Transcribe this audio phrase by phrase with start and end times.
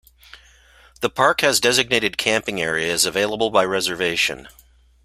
[1.01, 4.47] The park has designated camping areas available by reservation.